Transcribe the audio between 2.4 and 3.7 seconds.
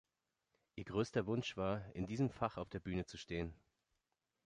auf der Bühne zu stehen.